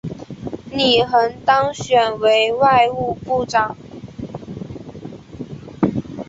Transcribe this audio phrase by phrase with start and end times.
[0.71, 3.77] 李璜当选为外务部长。